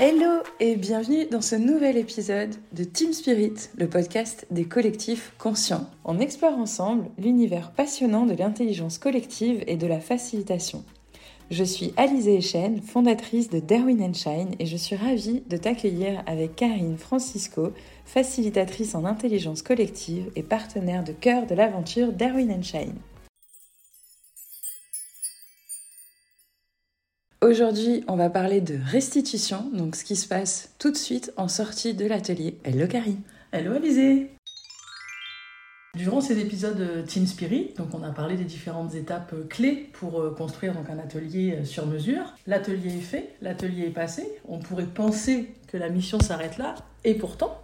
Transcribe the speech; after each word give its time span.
Hello 0.00 0.44
et 0.60 0.76
bienvenue 0.76 1.26
dans 1.26 1.40
ce 1.40 1.56
nouvel 1.56 1.96
épisode 1.96 2.54
de 2.72 2.84
Team 2.84 3.12
Spirit, 3.12 3.54
le 3.76 3.88
podcast 3.88 4.46
des 4.52 4.64
collectifs 4.64 5.32
conscients. 5.38 5.90
On 6.04 6.20
explore 6.20 6.56
ensemble 6.56 7.06
l'univers 7.18 7.72
passionnant 7.72 8.24
de 8.24 8.34
l'intelligence 8.34 8.98
collective 8.98 9.64
et 9.66 9.76
de 9.76 9.88
la 9.88 9.98
facilitation. 9.98 10.84
Je 11.50 11.64
suis 11.64 11.92
Alizée 11.96 12.36
Echen, 12.36 12.80
fondatrice 12.80 13.50
de 13.50 13.58
Darwin 13.58 14.14
Shine 14.14 14.54
et 14.60 14.66
je 14.66 14.76
suis 14.76 14.94
ravie 14.94 15.42
de 15.48 15.56
t'accueillir 15.56 16.22
avec 16.26 16.54
Karine 16.54 16.96
Francisco, 16.96 17.72
facilitatrice 18.04 18.94
en 18.94 19.04
intelligence 19.04 19.62
collective 19.62 20.30
et 20.36 20.44
partenaire 20.44 21.02
de 21.02 21.12
cœur 21.12 21.44
de 21.46 21.56
l'aventure 21.56 22.12
Darwin 22.12 22.62
Shine. 22.62 22.94
Aujourd'hui, 27.48 28.04
on 28.08 28.16
va 28.16 28.28
parler 28.28 28.60
de 28.60 28.78
restitution, 28.84 29.70
donc 29.72 29.96
ce 29.96 30.04
qui 30.04 30.16
se 30.16 30.28
passe 30.28 30.74
tout 30.78 30.90
de 30.90 30.98
suite 30.98 31.32
en 31.38 31.48
sortie 31.48 31.94
de 31.94 32.04
l'atelier. 32.04 32.58
Hello 32.62 32.86
Karine. 32.86 33.22
Hello 33.52 33.72
Alizé. 33.72 34.28
Durant 35.96 36.20
ces 36.20 36.40
épisodes 36.40 37.06
Team 37.06 37.26
Spirit, 37.26 37.72
donc 37.78 37.94
on 37.94 38.02
a 38.02 38.10
parlé 38.10 38.36
des 38.36 38.44
différentes 38.44 38.94
étapes 38.94 39.34
clés 39.48 39.88
pour 39.94 40.20
euh, 40.20 40.34
construire 40.36 40.74
donc 40.74 40.90
un 40.90 40.98
atelier 40.98 41.54
euh, 41.54 41.64
sur 41.64 41.86
mesure. 41.86 42.34
L'atelier 42.46 42.98
est 42.98 43.00
fait, 43.00 43.30
l'atelier 43.40 43.86
est 43.86 43.94
passé. 43.94 44.30
On 44.46 44.58
pourrait 44.58 44.84
penser 44.84 45.48
que 45.68 45.78
la 45.78 45.88
mission 45.88 46.20
s'arrête 46.20 46.58
là, 46.58 46.74
et 47.04 47.14
pourtant, 47.14 47.62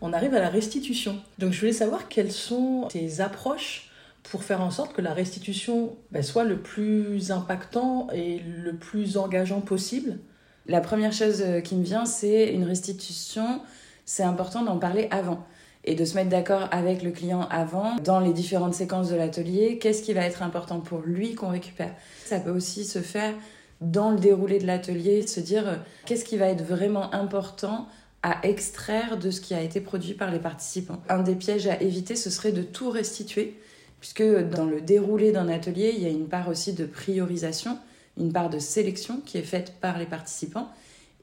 on 0.00 0.12
arrive 0.12 0.34
à 0.34 0.40
la 0.40 0.48
restitution. 0.48 1.20
Donc 1.38 1.52
je 1.52 1.60
voulais 1.60 1.72
savoir 1.72 2.08
quelles 2.08 2.32
sont 2.32 2.88
tes 2.90 3.20
approches 3.20 3.89
pour 4.22 4.44
faire 4.44 4.60
en 4.60 4.70
sorte 4.70 4.92
que 4.92 5.00
la 5.00 5.14
restitution 5.14 5.96
ben, 6.10 6.22
soit 6.22 6.44
le 6.44 6.58
plus 6.58 7.30
impactant 7.30 8.08
et 8.12 8.40
le 8.40 8.74
plus 8.74 9.16
engageant 9.16 9.60
possible 9.60 10.18
La 10.66 10.80
première 10.80 11.12
chose 11.12 11.42
euh, 11.42 11.60
qui 11.60 11.76
me 11.76 11.84
vient, 11.84 12.04
c'est 12.04 12.52
une 12.52 12.64
restitution, 12.64 13.60
c'est 14.04 14.22
important 14.22 14.62
d'en 14.62 14.78
parler 14.78 15.08
avant 15.10 15.46
et 15.84 15.94
de 15.94 16.04
se 16.04 16.14
mettre 16.14 16.28
d'accord 16.28 16.68
avec 16.72 17.02
le 17.02 17.10
client 17.10 17.48
avant, 17.50 17.96
dans 17.96 18.20
les 18.20 18.34
différentes 18.34 18.74
séquences 18.74 19.08
de 19.08 19.16
l'atelier, 19.16 19.78
qu'est-ce 19.78 20.02
qui 20.02 20.12
va 20.12 20.26
être 20.26 20.42
important 20.42 20.80
pour 20.80 21.00
lui 21.00 21.34
qu'on 21.34 21.48
récupère. 21.48 21.94
Ça 22.26 22.38
peut 22.38 22.50
aussi 22.50 22.84
se 22.84 22.98
faire 22.98 23.32
dans 23.80 24.10
le 24.10 24.18
déroulé 24.18 24.58
de 24.58 24.66
l'atelier, 24.66 25.26
se 25.26 25.40
dire 25.40 25.66
euh, 25.66 25.76
qu'est-ce 26.04 26.24
qui 26.24 26.36
va 26.36 26.48
être 26.48 26.62
vraiment 26.62 27.14
important 27.14 27.88
à 28.22 28.46
extraire 28.46 29.16
de 29.16 29.30
ce 29.30 29.40
qui 29.40 29.54
a 29.54 29.62
été 29.62 29.80
produit 29.80 30.12
par 30.12 30.30
les 30.30 30.38
participants. 30.38 31.02
Un 31.08 31.22
des 31.22 31.34
pièges 31.34 31.66
à 31.66 31.80
éviter, 31.80 32.16
ce 32.16 32.28
serait 32.28 32.52
de 32.52 32.62
tout 32.62 32.90
restituer 32.90 33.58
puisque 34.00 34.22
dans 34.22 34.64
le 34.64 34.80
déroulé 34.80 35.30
d'un 35.30 35.48
atelier, 35.48 35.92
il 35.94 36.02
y 36.02 36.06
a 36.06 36.10
une 36.10 36.28
part 36.28 36.48
aussi 36.48 36.72
de 36.72 36.86
priorisation, 36.86 37.78
une 38.18 38.32
part 38.32 38.50
de 38.50 38.58
sélection 38.58 39.20
qui 39.24 39.38
est 39.38 39.42
faite 39.42 39.74
par 39.80 39.98
les 39.98 40.06
participants. 40.06 40.68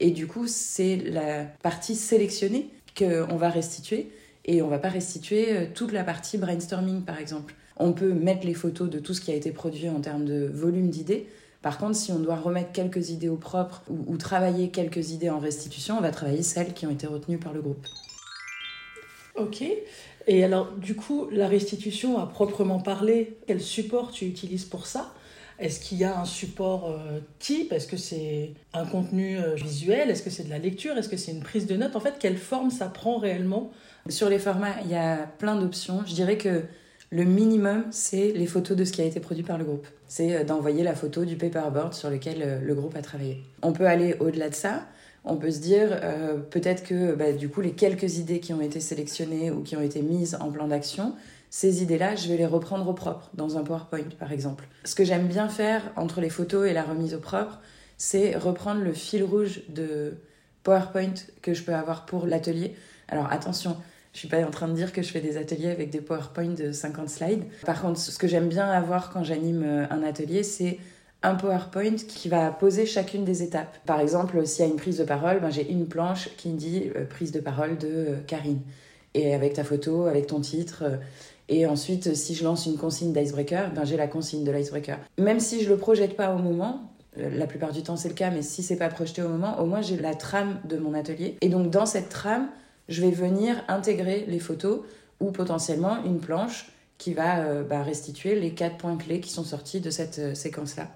Et 0.00 0.12
du 0.12 0.26
coup, 0.26 0.46
c'est 0.46 0.96
la 0.96 1.44
partie 1.62 1.96
sélectionnée 1.96 2.70
qu'on 2.96 3.36
va 3.36 3.50
restituer. 3.50 4.10
Et 4.44 4.62
on 4.62 4.66
ne 4.66 4.70
va 4.70 4.78
pas 4.78 4.88
restituer 4.88 5.52
euh, 5.52 5.66
toute 5.74 5.92
la 5.92 6.04
partie 6.04 6.38
brainstorming, 6.38 7.02
par 7.02 7.18
exemple. 7.18 7.54
On 7.76 7.92
peut 7.92 8.12
mettre 8.12 8.46
les 8.46 8.54
photos 8.54 8.88
de 8.88 8.98
tout 8.98 9.12
ce 9.12 9.20
qui 9.20 9.30
a 9.30 9.34
été 9.34 9.50
produit 9.50 9.88
en 9.88 10.00
termes 10.00 10.24
de 10.24 10.50
volume 10.52 10.88
d'idées. 10.88 11.26
Par 11.60 11.76
contre, 11.76 11.96
si 11.96 12.12
on 12.12 12.18
doit 12.18 12.36
remettre 12.36 12.72
quelques 12.72 13.10
idées 13.10 13.28
au 13.28 13.36
propre 13.36 13.82
ou, 13.90 14.04
ou 14.06 14.16
travailler 14.16 14.70
quelques 14.70 15.10
idées 15.10 15.28
en 15.28 15.38
restitution, 15.38 15.98
on 15.98 16.00
va 16.00 16.10
travailler 16.10 16.42
celles 16.42 16.72
qui 16.72 16.86
ont 16.86 16.90
été 16.90 17.06
retenues 17.06 17.38
par 17.38 17.52
le 17.52 17.60
groupe. 17.60 17.84
Ok. 19.36 19.64
Et 20.30 20.44
alors, 20.44 20.72
du 20.72 20.94
coup, 20.94 21.26
la 21.32 21.48
restitution 21.48 22.18
à 22.18 22.26
proprement 22.26 22.80
parler, 22.80 23.38
quel 23.46 23.62
support 23.62 24.12
tu 24.12 24.26
utilises 24.26 24.66
pour 24.66 24.86
ça? 24.86 25.14
Est-ce 25.58 25.80
qu'il 25.80 25.96
y 25.96 26.04
a 26.04 26.20
un 26.20 26.26
support 26.26 26.90
euh, 26.90 27.18
type? 27.38 27.72
Est-ce 27.72 27.88
que 27.88 27.96
c'est 27.96 28.52
un 28.74 28.84
contenu 28.84 29.38
euh, 29.38 29.54
visuel? 29.54 30.10
Est-ce 30.10 30.22
que 30.22 30.28
c'est 30.28 30.44
de 30.44 30.50
la 30.50 30.58
lecture? 30.58 30.98
Est-ce 30.98 31.08
que 31.08 31.16
c'est 31.16 31.32
une 31.32 31.42
prise 31.42 31.66
de 31.66 31.76
notes? 31.76 31.96
En 31.96 32.00
fait, 32.00 32.16
quelle 32.20 32.36
forme 32.36 32.70
ça 32.70 32.88
prend 32.88 33.16
réellement? 33.16 33.72
Sur 34.10 34.28
les 34.28 34.38
formats, 34.38 34.74
il 34.84 34.90
y 34.90 34.96
a 34.96 35.16
plein 35.38 35.56
d'options. 35.56 36.02
Je 36.06 36.12
dirais 36.12 36.36
que 36.36 36.62
le 37.10 37.24
minimum, 37.24 37.86
c'est 37.90 38.32
les 38.32 38.46
photos 38.46 38.76
de 38.76 38.84
ce 38.84 38.92
qui 38.92 39.00
a 39.00 39.06
été 39.06 39.20
produit 39.20 39.44
par 39.44 39.56
le 39.56 39.64
groupe. 39.64 39.86
C'est 40.08 40.36
euh, 40.36 40.44
d'envoyer 40.44 40.84
la 40.84 40.94
photo 40.94 41.24
du 41.24 41.36
paperboard 41.36 41.94
sur 41.94 42.10
lequel 42.10 42.60
le 42.62 42.74
groupe 42.74 42.94
a 42.96 43.00
travaillé. 43.00 43.42
On 43.62 43.72
peut 43.72 43.86
aller 43.86 44.14
au-delà 44.20 44.50
de 44.50 44.54
ça 44.54 44.86
on 45.24 45.36
peut 45.36 45.50
se 45.50 45.60
dire 45.60 45.88
euh, 46.02 46.36
peut-être 46.38 46.84
que 46.84 47.14
bah, 47.14 47.32
du 47.32 47.48
coup 47.48 47.60
les 47.60 47.72
quelques 47.72 48.18
idées 48.18 48.40
qui 48.40 48.52
ont 48.52 48.60
été 48.60 48.80
sélectionnées 48.80 49.50
ou 49.50 49.62
qui 49.62 49.76
ont 49.76 49.82
été 49.82 50.02
mises 50.02 50.36
en 50.40 50.50
plan 50.50 50.68
d'action, 50.68 51.14
ces 51.50 51.82
idées-là, 51.82 52.14
je 52.14 52.28
vais 52.28 52.36
les 52.36 52.46
reprendre 52.46 52.86
au 52.88 52.92
propre 52.92 53.30
dans 53.34 53.56
un 53.56 53.62
PowerPoint 53.62 54.08
par 54.18 54.32
exemple. 54.32 54.68
Ce 54.84 54.94
que 54.94 55.04
j'aime 55.04 55.26
bien 55.26 55.48
faire 55.48 55.82
entre 55.96 56.20
les 56.20 56.30
photos 56.30 56.68
et 56.68 56.72
la 56.72 56.82
remise 56.82 57.14
au 57.14 57.20
propre, 57.20 57.60
c'est 57.96 58.36
reprendre 58.36 58.82
le 58.82 58.92
fil 58.92 59.24
rouge 59.24 59.62
de 59.68 60.14
PowerPoint 60.62 61.14
que 61.42 61.54
je 61.54 61.62
peux 61.62 61.74
avoir 61.74 62.06
pour 62.06 62.26
l'atelier. 62.26 62.74
Alors 63.08 63.32
attention, 63.32 63.76
je 64.12 64.18
suis 64.18 64.28
pas 64.28 64.44
en 64.44 64.50
train 64.50 64.68
de 64.68 64.74
dire 64.74 64.92
que 64.92 65.02
je 65.02 65.10
fais 65.10 65.20
des 65.20 65.36
ateliers 65.36 65.70
avec 65.70 65.90
des 65.90 66.00
PowerPoint 66.00 66.54
de 66.54 66.72
50 66.72 67.08
slides. 67.08 67.44
Par 67.64 67.80
contre, 67.80 67.98
ce 67.98 68.18
que 68.18 68.26
j'aime 68.26 68.48
bien 68.48 68.68
avoir 68.68 69.10
quand 69.10 69.24
j'anime 69.24 69.62
euh, 69.64 69.86
un 69.90 70.02
atelier, 70.02 70.42
c'est 70.42 70.78
un 71.22 71.34
PowerPoint 71.34 71.96
qui 71.96 72.28
va 72.28 72.50
poser 72.50 72.86
chacune 72.86 73.24
des 73.24 73.42
étapes. 73.42 73.78
Par 73.86 74.00
exemple, 74.00 74.46
s'il 74.46 74.64
y 74.64 74.68
a 74.68 74.70
une 74.70 74.76
prise 74.78 74.98
de 74.98 75.04
parole, 75.04 75.40
ben, 75.40 75.50
j'ai 75.50 75.68
une 75.70 75.86
planche 75.86 76.30
qui 76.36 76.50
dit 76.50 76.90
euh, 76.96 77.04
prise 77.04 77.32
de 77.32 77.40
parole 77.40 77.76
de 77.78 77.88
euh, 77.88 78.16
Karine. 78.26 78.60
Et 79.14 79.34
avec 79.34 79.54
ta 79.54 79.64
photo, 79.64 80.06
avec 80.06 80.28
ton 80.28 80.40
titre. 80.40 80.84
Euh, 80.84 80.96
et 81.48 81.66
ensuite, 81.66 82.14
si 82.14 82.34
je 82.34 82.44
lance 82.44 82.66
une 82.66 82.76
consigne 82.76 83.12
d'icebreaker, 83.12 83.72
ben, 83.72 83.84
j'ai 83.84 83.96
la 83.96 84.06
consigne 84.06 84.44
de 84.44 84.52
l'icebreaker. 84.52 84.98
Même 85.18 85.40
si 85.40 85.64
je 85.64 85.68
le 85.68 85.76
projette 85.76 86.14
pas 86.14 86.34
au 86.34 86.38
moment, 86.38 86.92
la 87.16 87.46
plupart 87.46 87.72
du 87.72 87.82
temps 87.82 87.96
c'est 87.96 88.10
le 88.10 88.14
cas, 88.14 88.30
mais 88.30 88.42
si 88.42 88.62
c'est 88.62 88.76
pas 88.76 88.88
projeté 88.88 89.22
au 89.22 89.28
moment, 89.28 89.58
au 89.60 89.66
moins 89.66 89.80
j'ai 89.80 89.96
la 89.96 90.14
trame 90.14 90.60
de 90.64 90.76
mon 90.76 90.94
atelier. 90.94 91.36
Et 91.40 91.48
donc 91.48 91.70
dans 91.70 91.86
cette 91.86 92.10
trame, 92.10 92.48
je 92.88 93.00
vais 93.00 93.10
venir 93.10 93.56
intégrer 93.66 94.24
les 94.28 94.38
photos 94.38 94.80
ou 95.18 95.32
potentiellement 95.32 96.04
une 96.04 96.18
planche 96.18 96.70
qui 96.98 97.14
va 97.14 97.62
bah, 97.62 97.82
restituer 97.82 98.34
les 98.34 98.52
quatre 98.52 98.76
points 98.76 98.96
clés 98.96 99.20
qui 99.20 99.30
sont 99.30 99.44
sortis 99.44 99.80
de 99.80 99.90
cette 99.90 100.36
séquence-là. 100.36 100.88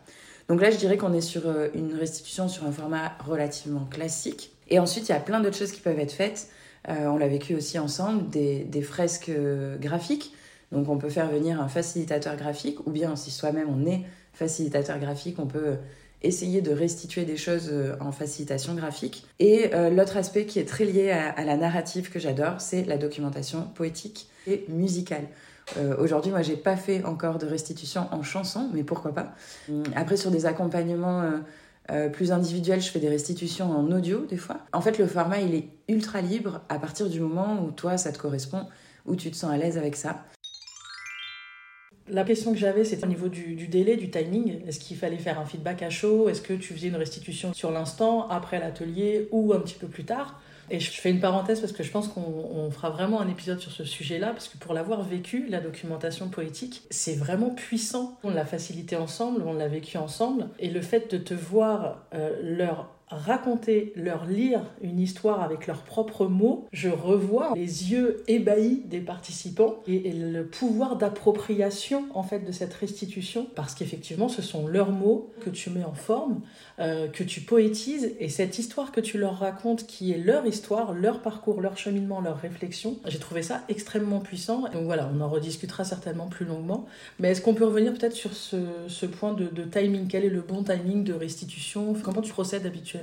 Donc 0.49 0.61
là, 0.61 0.71
je 0.71 0.77
dirais 0.77 0.97
qu'on 0.97 1.13
est 1.13 1.21
sur 1.21 1.47
euh, 1.47 1.69
une 1.75 1.95
restitution 1.95 2.49
sur 2.49 2.67
un 2.67 2.73
format 2.73 3.13
relativement 3.25 3.87
classique. 3.91 4.53
Et 4.69 4.79
ensuite, 4.79 5.09
il 5.09 5.13
y 5.13 5.15
a 5.15 5.21
plein 5.21 5.41
d'autres 5.41 5.57
choses 5.57 5.73
qui 5.73 5.81
peuvent 5.81 5.99
être 5.99 6.13
faites. 6.13 6.49
Euh, 6.89 7.07
on 7.07 7.17
l'a 7.17 7.29
vécu 7.29 7.55
aussi 7.55 7.79
ensemble, 7.79 8.29
des, 8.29 8.83
fresques 8.83 9.29
euh, 9.29 9.77
graphiques. 9.79 10.35
Donc 10.73 10.89
on 10.89 10.97
peut 10.97 11.11
faire 11.11 11.31
venir 11.31 11.61
un 11.61 11.69
facilitateur 11.69 12.37
graphique, 12.37 12.87
ou 12.87 12.91
bien 12.91 13.15
si 13.15 13.31
soi-même 13.31 13.69
on 13.69 13.87
est 13.87 14.03
facilitateur 14.33 14.99
graphique, 14.99 15.39
on 15.39 15.47
peut 15.47 15.77
essayer 16.23 16.63
de 16.63 16.73
restituer 16.73 17.25
des 17.25 17.37
choses 17.37 17.71
en 18.01 18.11
facilitation 18.11 18.75
graphique. 18.75 19.27
Et 19.39 19.71
l'autre 19.91 20.17
aspect 20.17 20.47
qui 20.47 20.61
est 20.61 20.65
très 20.65 20.87
lié 20.87 21.11
à 21.11 21.45
la 21.45 21.59
narrative 21.59 22.11
que 22.11 22.19
j'adore, 22.19 22.61
c'est 22.61 22.85
la 22.85 22.97
documentation 22.97 23.69
poétique 23.75 24.29
et 24.47 24.65
musicale. 24.69 25.27
Euh, 25.77 25.97
aujourd'hui, 25.99 26.31
moi, 26.31 26.43
j'ai 26.43 26.57
pas 26.57 26.77
fait 26.77 27.05
encore 27.05 27.39
de 27.39 27.47
restitution 27.47 28.07
en 28.13 28.23
chanson, 28.23 28.69
mais 28.73 28.85
pourquoi 28.85 29.15
pas. 29.15 29.35
Hum, 29.69 29.85
après, 29.95 30.17
sur 30.17 30.31
des 30.31 30.47
accompagnements 30.47 31.23
euh, 31.23 31.39
euh, 31.91 32.09
plus 32.09 32.33
individuels, 32.33 32.81
je 32.81 32.91
fais 32.91 33.01
des 33.01 33.09
restitutions 33.09 33.71
en 33.71 33.91
audio 33.91 34.25
des 34.27 34.37
fois. 34.37 34.59
En 34.73 34.81
fait, 34.81 34.99
le 34.99 35.07
format, 35.07 35.41
il 35.41 35.55
est 35.55 35.69
ultra 35.89 36.21
libre 36.21 36.61
à 36.69 36.79
partir 36.79 37.09
du 37.09 37.21
moment 37.21 37.65
où 37.65 37.71
toi, 37.71 37.97
ça 37.97 38.13
te 38.13 38.19
correspond, 38.19 38.67
où 39.07 39.17
tu 39.17 39.31
te 39.31 39.37
sens 39.37 39.51
à 39.51 39.57
l'aise 39.57 39.79
avec 39.79 39.97
ça. 39.97 40.25
La 42.09 42.25
question 42.25 42.53
que 42.53 42.59
j'avais, 42.59 42.85
c'était 42.85 43.05
au 43.05 43.09
niveau 43.09 43.29
du, 43.29 43.55
du, 43.55 43.69
délai, 43.69 43.97
du 43.97 44.11
timing. 44.11 44.67
Est-ce 44.67 44.81
qu'il 44.81 44.97
fallait 44.97 45.19
faire 45.19 45.39
un 45.39 45.47
feedback 45.47 45.83
à 45.83 45.91
chaud? 45.91 46.29
Est-ce 46.29 46.43
que 46.43 46.53
tu 46.53 46.75
faisais 46.75 46.89
une 46.89 46.97
restitution 46.97 47.55
sur 47.55 47.71
l'instant, 47.71 48.29
après 48.29 48.59
l'atelier 48.59 49.29
ou 49.31 49.53
un 49.53 49.61
petit 49.61 49.77
peu 49.77 49.87
plus 49.87 50.05
tard? 50.05 50.41
Et 50.71 50.81
je 50.81 50.91
fais 50.91 51.11
une 51.11 51.21
parenthèse 51.21 51.61
parce 51.61 51.73
que 51.73 51.83
je 51.83 51.91
pense 51.91 52.09
qu'on 52.09 52.71
fera 52.71 52.91
vraiment 52.91 53.21
un 53.21 53.29
épisode 53.29 53.61
sur 53.61 53.73
ce 53.73 53.85
sujet-là, 53.85 54.31
parce 54.31 54.49
que 54.49 54.59
pour 54.59 54.75
l'avoir 54.75 55.03
vécu, 55.03 55.47
la 55.49 55.61
documentation 55.61 56.29
poétique, 56.29 56.83
c'est 56.91 57.15
vraiment 57.15 57.51
puissant. 57.51 58.19
On 58.23 58.31
l'a 58.31 58.45
facilité 58.45 58.97
ensemble, 58.97 59.43
on 59.47 59.55
l'a 59.55 59.69
vécu 59.69 59.99
ensemble, 59.99 60.49
et 60.59 60.71
le 60.71 60.81
fait 60.81 61.11
de 61.13 61.19
te 61.19 61.35
voir 61.35 62.07
euh, 62.15 62.39
leur 62.43 62.91
raconter, 63.15 63.93
leur 63.97 64.27
lire 64.27 64.61
une 64.83 64.99
histoire 65.01 65.43
avec 65.43 65.67
leurs 65.67 65.83
propres 65.83 66.27
mots, 66.27 66.67
je 66.73 66.89
revois 66.89 67.53
les 67.55 67.93
yeux 67.93 68.23
ébahis 68.29 68.83
des 68.87 69.01
participants 69.01 69.77
et, 69.87 70.13
le 70.13 70.45
pouvoir 70.45 70.97
d'appropriation 70.97 72.05
en 72.15 72.23
fait 72.23 72.41
de 72.41 72.53
cette 72.53 72.75
restitution. 72.75 73.47
Parce 73.55 73.75
qu'effectivement 73.75 74.29
ce 74.29 74.43
sont 74.43 74.67
leurs 74.67 74.91
mots 74.91 75.31
que 75.41 75.51
tu 75.51 75.71
mets 75.71 75.85
en 75.85 75.95
forme, 75.95 76.41
euh, 76.79 77.09
que 77.09 77.25
tu 77.25 77.41
poétises. 77.41 78.13
Et 78.19 78.29
cette 78.29 78.59
histoire 78.59 78.93
que 78.93 79.01
tu 79.01 79.19
leur 79.19 79.39
racontes 79.39 79.87
qui 79.87 80.13
est 80.13 80.19
leur 80.19 80.47
histoire, 80.47 80.93
leur 80.93 81.21
parcours, 81.21 81.61
leur 81.61 81.77
cheminement, 81.77 82.21
leur 82.21 82.39
réflexion, 82.39 82.97
j'ai 83.07 83.19
trouvé 83.19 83.43
ça 83.43 83.63
extrêmement 83.69 84.21
puissant. 84.21 84.63
Donc 84.73 84.85
voilà, 84.85 85.11
on 85.15 85.21
en 85.21 85.29
rediscutera 85.29 85.85
certainement 85.85 86.27
plus 86.27 86.45
longuement. 86.45 86.87
Mais 87.19 87.31
est-ce 87.31 87.41
qu'on 87.41 87.55
peut 87.55 87.65
revenir 87.65 87.93
peut-être 87.93 88.15
sur 88.15 88.33
ce, 88.35 89.07
point 89.07 89.35
de, 89.35 89.47
de 89.47 89.65
timing? 89.65 90.09
Quel 90.09 90.25
est 90.25 90.31
le 90.31 90.41
bon 90.41 90.63
timing 90.63 91.05
de 91.05 91.13
restitution? 91.13 91.95
Comment 92.03 92.23
tu 92.23 92.33
procèdes 92.33 92.67
habituellement? 92.67 93.02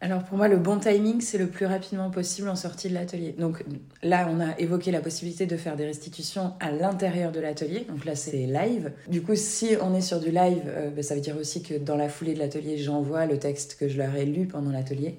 Alors 0.00 0.22
pour 0.22 0.36
moi, 0.36 0.48
le 0.48 0.58
bon 0.58 0.78
timing, 0.78 1.22
c'est 1.22 1.38
le 1.38 1.46
plus 1.46 1.64
rapidement 1.64 2.10
possible 2.10 2.50
en 2.50 2.56
sortie 2.56 2.90
de 2.90 2.94
l'atelier. 2.94 3.34
Donc 3.38 3.64
là, 4.02 4.28
on 4.30 4.38
a 4.38 4.58
évoqué 4.58 4.90
la 4.90 5.00
possibilité 5.00 5.46
de 5.46 5.56
faire 5.56 5.76
des 5.76 5.86
restitutions 5.86 6.52
à 6.60 6.70
l'intérieur 6.70 7.32
de 7.32 7.40
l'atelier. 7.40 7.86
Donc 7.88 8.04
là, 8.04 8.14
c'est 8.14 8.44
live. 8.44 8.92
Du 9.08 9.22
coup, 9.22 9.34
si 9.34 9.76
on 9.80 9.94
est 9.94 10.02
sur 10.02 10.20
du 10.20 10.30
live, 10.30 10.64
euh, 10.66 10.90
ben, 10.90 11.02
ça 11.02 11.14
veut 11.14 11.22
dire 11.22 11.38
aussi 11.38 11.62
que 11.62 11.72
dans 11.72 11.96
la 11.96 12.10
foulée 12.10 12.34
de 12.34 12.38
l'atelier, 12.38 12.76
j'envoie 12.76 13.24
le 13.24 13.38
texte 13.38 13.78
que 13.78 13.88
je 13.88 13.96
leur 13.96 14.14
ai 14.14 14.26
lu 14.26 14.46
pendant 14.46 14.70
l'atelier. 14.70 15.18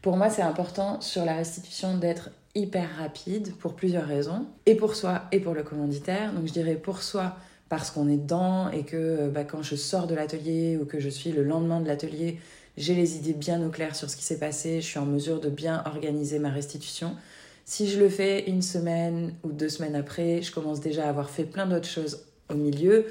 Pour 0.00 0.16
moi, 0.16 0.30
c'est 0.30 0.40
important 0.40 1.02
sur 1.02 1.26
la 1.26 1.34
restitution 1.34 1.98
d'être 1.98 2.30
hyper 2.54 2.88
rapide 2.98 3.54
pour 3.56 3.74
plusieurs 3.74 4.06
raisons, 4.06 4.46
et 4.64 4.76
pour 4.76 4.94
soi 4.94 5.24
et 5.32 5.40
pour 5.40 5.52
le 5.52 5.62
commanditaire. 5.62 6.32
Donc 6.32 6.46
je 6.46 6.52
dirais 6.52 6.76
pour 6.76 7.02
soi 7.02 7.36
parce 7.68 7.90
qu'on 7.90 8.08
est 8.08 8.16
dedans 8.16 8.70
et 8.70 8.84
que 8.84 8.96
euh, 8.96 9.28
bah, 9.28 9.44
quand 9.44 9.62
je 9.62 9.76
sors 9.76 10.06
de 10.06 10.14
l'atelier 10.14 10.78
ou 10.80 10.84
que 10.84 11.00
je 11.00 11.08
suis 11.08 11.32
le 11.32 11.42
lendemain 11.42 11.80
de 11.80 11.88
l'atelier, 11.88 12.38
j'ai 12.76 12.94
les 12.94 13.16
idées 13.16 13.32
bien 13.32 13.64
au 13.66 13.70
clair 13.70 13.94
sur 13.94 14.08
ce 14.08 14.16
qui 14.16 14.24
s'est 14.24 14.38
passé, 14.38 14.80
je 14.80 14.86
suis 14.86 14.98
en 14.98 15.06
mesure 15.06 15.40
de 15.40 15.48
bien 15.48 15.82
organiser 15.86 16.38
ma 16.38 16.50
restitution. 16.50 17.16
Si 17.64 17.88
je 17.88 17.98
le 17.98 18.08
fais 18.08 18.48
une 18.48 18.62
semaine 18.62 19.34
ou 19.44 19.52
deux 19.52 19.68
semaines 19.68 19.94
après, 19.94 20.42
je 20.42 20.52
commence 20.52 20.80
déjà 20.80 21.06
à 21.06 21.08
avoir 21.08 21.30
fait 21.30 21.44
plein 21.44 21.66
d'autres 21.66 21.88
choses 21.88 22.24
au 22.48 22.54
milieu 22.54 23.06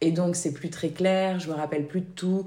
et 0.00 0.10
donc 0.10 0.36
c'est 0.36 0.52
plus 0.52 0.70
très 0.70 0.90
clair, 0.90 1.38
je 1.38 1.48
me 1.48 1.54
rappelle 1.54 1.86
plus 1.86 2.00
de 2.00 2.10
tout 2.14 2.46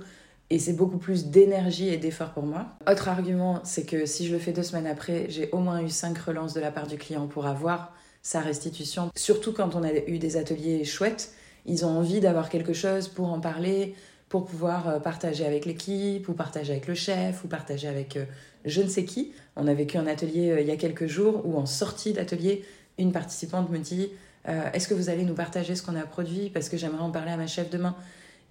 et 0.49 0.59
c'est 0.59 0.73
beaucoup 0.73 0.97
plus 0.97 1.25
d'énergie 1.27 1.89
et 1.89 1.97
d'effort 1.97 2.31
pour 2.31 2.43
moi. 2.43 2.67
Autre 2.89 3.09
argument, 3.09 3.61
c'est 3.63 3.85
que 3.85 4.05
si 4.05 4.27
je 4.27 4.33
le 4.33 4.39
fais 4.39 4.53
deux 4.53 4.63
semaines 4.63 4.87
après, 4.87 5.25
j'ai 5.29 5.49
au 5.51 5.57
moins 5.57 5.81
eu 5.81 5.89
cinq 5.89 6.17
relances 6.19 6.53
de 6.53 6.61
la 6.61 6.71
part 6.71 6.87
du 6.87 6.97
client 6.97 7.27
pour 7.27 7.47
avoir 7.47 7.93
sa 8.21 8.39
restitution. 8.39 9.09
Surtout 9.15 9.53
quand 9.53 9.75
on 9.75 9.83
a 9.83 9.93
eu 9.93 10.19
des 10.19 10.37
ateliers 10.37 10.85
chouettes, 10.85 11.31
ils 11.65 11.85
ont 11.85 11.89
envie 11.89 12.19
d'avoir 12.19 12.49
quelque 12.49 12.73
chose 12.73 13.07
pour 13.07 13.31
en 13.31 13.39
parler, 13.39 13.95
pour 14.29 14.45
pouvoir 14.45 14.89
euh, 14.89 14.99
partager 14.99 15.45
avec 15.45 15.65
l'équipe, 15.65 16.27
ou 16.27 16.33
partager 16.33 16.73
avec 16.73 16.87
le 16.87 16.95
chef, 16.95 17.43
ou 17.43 17.47
partager 17.47 17.87
avec 17.87 18.17
euh, 18.17 18.25
je 18.65 18.81
ne 18.81 18.87
sais 18.87 19.05
qui. 19.05 19.31
On 19.55 19.67
a 19.67 19.73
vécu 19.73 19.97
un 19.97 20.07
atelier 20.07 20.51
euh, 20.51 20.61
il 20.61 20.67
y 20.67 20.71
a 20.71 20.75
quelques 20.75 21.07
jours 21.07 21.45
où 21.45 21.57
en 21.57 21.65
sortie 21.65 22.13
d'atelier, 22.13 22.65
une 22.97 23.11
participante 23.11 23.69
me 23.69 23.77
dit 23.77 24.09
Est-ce 24.45 24.87
que 24.87 24.95
vous 24.95 25.09
allez 25.09 25.23
nous 25.23 25.35
partager 25.35 25.75
ce 25.75 25.83
qu'on 25.83 25.95
a 25.95 26.01
produit? 26.01 26.49
Parce 26.49 26.67
que 26.67 26.77
j'aimerais 26.77 27.03
en 27.03 27.11
parler 27.11 27.31
à 27.31 27.37
ma 27.37 27.45
chef 27.45 27.69
demain. 27.69 27.95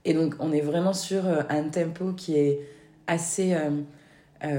Et 0.05 0.14
donc, 0.14 0.37
on 0.38 0.52
est 0.52 0.61
vraiment 0.61 0.93
sur 0.93 1.25
un 1.26 1.64
tempo 1.64 2.12
qui 2.12 2.37
est 2.37 2.61
assez 3.08 3.56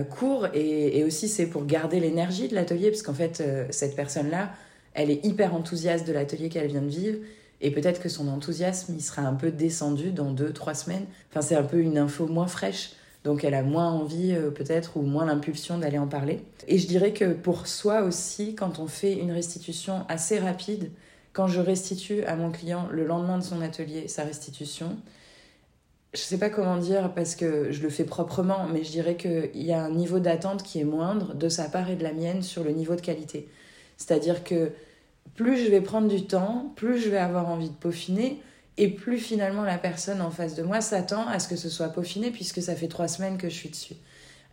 court 0.09 0.47
et, 0.53 0.99
et 0.99 1.05
aussi 1.05 1.29
c'est 1.29 1.45
pour 1.45 1.65
garder 1.65 2.01
l'énergie 2.01 2.49
de 2.49 2.55
l'atelier, 2.55 2.89
parce 2.89 3.01
qu'en 3.01 3.13
fait, 3.13 3.41
cette 3.69 3.95
personne-là, 3.95 4.51
elle 4.93 5.09
est 5.09 5.25
hyper 5.25 5.55
enthousiaste 5.55 6.05
de 6.05 6.11
l'atelier 6.11 6.49
qu'elle 6.49 6.67
vient 6.67 6.81
de 6.81 6.89
vivre 6.89 7.19
et 7.61 7.71
peut-être 7.71 8.01
que 8.01 8.09
son 8.09 8.27
enthousiasme, 8.27 8.93
il 8.95 9.01
sera 9.01 9.23
un 9.23 9.33
peu 9.33 9.51
descendu 9.51 10.11
dans 10.11 10.31
deux, 10.31 10.53
trois 10.53 10.75
semaines. 10.75 11.05
Enfin, 11.31 11.41
c'est 11.41 11.55
un 11.55 11.63
peu 11.63 11.79
une 11.79 11.97
info 11.97 12.27
moins 12.27 12.47
fraîche. 12.47 12.91
Donc 13.23 13.43
elle 13.43 13.55
a 13.55 13.63
moins 13.63 13.91
envie 13.91 14.31
euh, 14.33 14.51
peut-être 14.51 14.95
ou 14.95 15.01
moins 15.01 15.25
l'impulsion 15.25 15.77
d'aller 15.77 15.97
en 15.97 16.07
parler. 16.07 16.45
Et 16.67 16.77
je 16.77 16.87
dirais 16.87 17.13
que 17.13 17.33
pour 17.33 17.67
soi 17.67 18.03
aussi, 18.03 18.55
quand 18.55 18.79
on 18.79 18.87
fait 18.87 19.13
une 19.13 19.31
restitution 19.31 20.05
assez 20.07 20.39
rapide, 20.39 20.91
quand 21.33 21.47
je 21.47 21.59
restitue 21.59 22.23
à 22.23 22.35
mon 22.35 22.51
client 22.51 22.87
le 22.91 23.05
lendemain 23.05 23.37
de 23.37 23.43
son 23.43 23.61
atelier 23.61 24.07
sa 24.07 24.23
restitution, 24.23 24.97
je 26.13 26.21
sais 26.21 26.37
pas 26.37 26.49
comment 26.49 26.77
dire 26.77 27.13
parce 27.13 27.35
que 27.35 27.71
je 27.71 27.81
le 27.81 27.89
fais 27.89 28.05
proprement, 28.05 28.67
mais 28.71 28.83
je 28.83 28.91
dirais 28.91 29.17
qu'il 29.17 29.63
y 29.63 29.73
a 29.73 29.83
un 29.83 29.91
niveau 29.91 30.19
d'attente 30.19 30.63
qui 30.63 30.79
est 30.79 30.85
moindre 30.85 31.33
de 31.33 31.49
sa 31.49 31.65
part 31.65 31.89
et 31.89 31.95
de 31.95 32.03
la 32.03 32.13
mienne 32.13 32.41
sur 32.41 32.63
le 32.63 32.71
niveau 32.71 32.95
de 32.95 33.01
qualité. 33.01 33.49
C'est-à-dire 33.97 34.43
que 34.43 34.71
plus 35.35 35.57
je 35.57 35.69
vais 35.69 35.81
prendre 35.81 36.07
du 36.07 36.25
temps, 36.25 36.73
plus 36.75 36.99
je 36.99 37.09
vais 37.09 37.17
avoir 37.17 37.49
envie 37.49 37.69
de 37.69 37.75
peaufiner, 37.75 38.41
et 38.77 38.89
plus 38.89 39.17
finalement 39.17 39.63
la 39.63 39.77
personne 39.77 40.21
en 40.21 40.29
face 40.29 40.55
de 40.55 40.63
moi 40.63 40.81
s'attend 40.81 41.27
à 41.27 41.39
ce 41.39 41.47
que 41.47 41.55
ce 41.55 41.69
soit 41.69 41.89
peaufiné, 41.89 42.31
puisque 42.31 42.61
ça 42.61 42.75
fait 42.75 42.87
trois 42.87 43.07
semaines 43.07 43.37
que 43.37 43.49
je 43.49 43.55
suis 43.55 43.69
dessus. 43.69 43.95